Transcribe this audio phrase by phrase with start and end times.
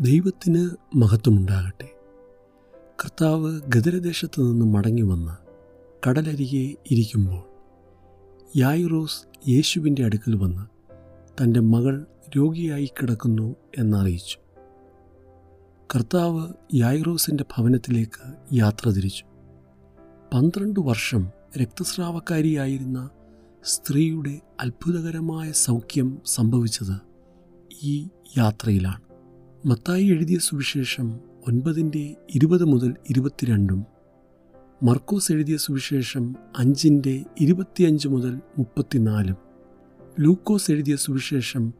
[0.00, 1.88] ദൈവത്തിന് മഹത്വമുണ്ടാകട്ടെ.
[3.04, 5.32] കർത്താവ് ഗദരദേശത്ത് നിന്ന് മടങ്ങി വന്ന്
[6.08, 7.42] കടലരികെ ഇരിക്കുമ്പോൾ
[8.56, 10.62] യായിറോസ് യേശുവിന്റെ അടുക്കൽ വന്ന്
[11.42, 14.38] തന്റെ മകൾ രോഗിയായി കിടക്കുന്നു എന്നറിയിച്ചു.
[15.94, 19.24] കർത്താവ് യായിറോസിന്റെ ഭവനത്തിലേക്ക് യാത്ര തിരിച്ചു.
[20.34, 21.28] പന്ത്രണ്ട് വർഷം
[21.62, 23.10] രക്തസ്രാവക്കാരിയായിരുന്ന
[23.64, 27.00] സ്ത്രീയുടെ അത്ഭുതകരമായ സൗഖ്യം സംഭവിച്ചത്
[27.82, 28.08] ഈ
[28.38, 29.07] യാത്രയിലാണ്.
[29.66, 33.86] മത്തായി എഴുതിയ സുവിശേഷം ഒൻപതിന്റെ ഇരുപത് മുതൽ ഇരുപത്തിരണ്ടും
[34.82, 39.36] മർക്കോസ് എഴുതിയ സുവിശേഷം അഞ്ചിന്റെ ഇരുപത്തിയഞ്ച് മുതൽ മുപ്പത്തിനാലും
[40.20, 41.72] ലൂക്കോസ് എഴുതിയ സുവിശേഷം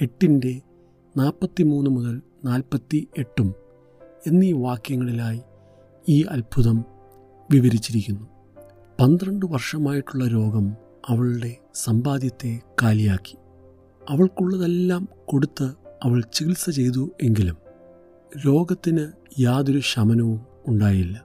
[0.00, 0.60] എട്ടിന്റെ
[1.16, 3.54] നാൽപ്പത്തിമൂന്ന് മുതൽ നാൽപ്പത്തി എട്ടും
[4.26, 5.40] എന്നീ വാക്യങ്ങളിലായി
[6.08, 6.84] ഈ അത്ഭുതം
[7.50, 8.28] വിവരിച്ചിരിക്കുന്നു.
[9.00, 10.74] പന്ത്രണ്ട് വർഷമായിട്ടുള്ള രോഗം
[11.08, 13.36] അവളുടെ സമ്പാദ്യത്തെ കാലിയാക്കി.
[14.10, 17.56] അവൾക്കുള്ളതെല്ലാം കൊടുത്ത് അവൾ ചികിത്സ ചെയ്തു എങ്കിലും
[18.46, 21.24] രോഗത്തിന് യാതൊരു ശമനവും ഉണ്ടായില്ല.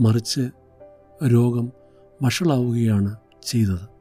[0.00, 0.50] മറിച്ച്
[1.26, 1.72] രോഗം
[2.22, 3.92] വഷളാവുകയാണ് ചെയ്തത്.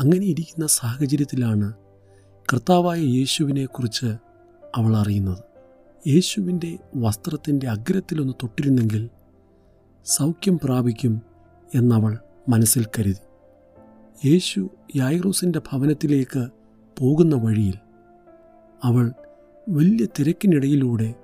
[0.00, 1.72] അങ്ങനെ ഇരിക്കുന്ന സാഹചര്യത്തിലാണ്
[2.52, 4.06] കർത്താവായ യേശുവിനെക്കുറിച്ച്
[4.76, 5.38] അവൾ അറിയുന്നത്.
[6.08, 9.10] യേശുവിന്റെ വസ്ത്രത്തിന്റെ അഗ്രത്തിലൊന്ന് തൊട്ടിരുന്നെങ്കിൽ
[10.04, 11.22] സൗഖ്യം പ്രാപിക്കും
[11.74, 12.18] എന്നവൾ
[12.48, 13.28] മനസ്സിൽ കരുതി.
[14.28, 16.48] യേശു യായിറൂസിന്റെ ഭവനത്തിലേക്ക്
[16.98, 17.87] പോകുന്ന വഴിയിൽ
[18.84, 19.12] അവൾ
[19.68, 21.14] വലിയ തിരക്കിനിടയിലൂടെ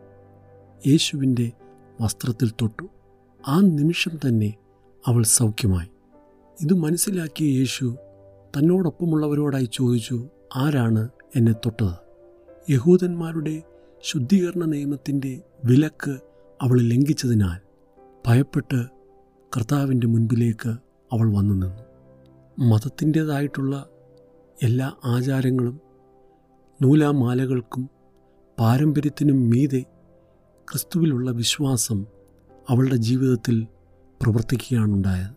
[0.86, 1.52] യേശുവിന്റെ
[2.00, 2.88] വസ്ത്രത്തിൽ തൊട്ടു.
[3.48, 4.54] ആ നിമിഷം തന്നെ
[5.06, 5.88] അവൾ സൗഖ്യമായി.
[6.62, 7.96] ഇത് മനസ്സിലാക്കിയ യേശു
[8.58, 11.94] തന്നോടൊപ്പമുള്ളവരോടായി ചോദിച്ചു ആരാണ് എന്നെ തൊട്ടത്?
[12.72, 13.62] യഹൂദന്മാരുടെ
[14.02, 16.18] ശുദ്ധീകരണ നിയമത്തിന്റെ വിലക്ക്
[16.62, 17.60] അവൾ ലംഘിച്ചതിനാൽ
[18.26, 18.86] ഭയപ്പെട്ട്
[19.56, 20.68] കർത്താവിന്റെ മുൻപിലേക്ക്
[21.12, 21.82] അവൾ വന്നു നിന്നു.
[22.58, 23.88] മതത്തിന്റേതായിട്ടുള്ള
[24.62, 25.80] എല്ലാ ആചാരങ്ങളും
[26.82, 27.90] നൂലാമാലകൾക്കും
[28.58, 29.84] പാരമ്പര്യത്തിനും മീതെ
[30.70, 32.06] ക്രിസ്തുവിലുള്ള വിശ്വാസം
[32.68, 33.66] അവളുടെ ജീവിതത്തിൽ
[34.22, 35.34] പ്രവർത്തിക്കുകയാണുണ്ടായത്.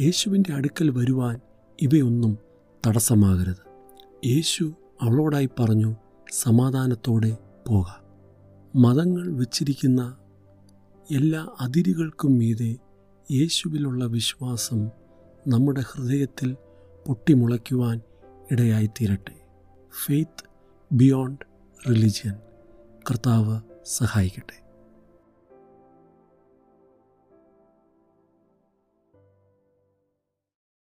[0.00, 1.40] യേശുവിന്റെ അടുക്കൽ വരുവാൻ
[1.82, 2.38] ഇവയൊന്നും
[2.86, 3.66] തടസ്സമാകരുത്.
[4.26, 5.96] യേശു അവളോടായി പറഞ്ഞു
[6.32, 7.36] സമാധാനത്തോടെ
[7.68, 7.84] പോക.
[8.76, 10.16] മതങ്ങൾ വച്ചിരിക്കുന്ന
[11.10, 12.76] എല്ലാ അതിരുകൾക്കും മീതെ
[13.32, 14.90] യേശുവിലുള്ള വിശ്വാസം
[15.48, 16.56] നമ്മുടെ ഹൃദയത്തിൽ
[17.06, 18.00] പൊട്ടിമുളയ്ക്കുവാൻ
[18.52, 19.46] ഇടയായിത്തീരട്ടെ.
[20.06, 20.53] Faith
[20.94, 21.44] beyond
[21.90, 22.34] religion.
[23.10, 24.63] കർത്താവ് സഹായിക്കട്ടെ.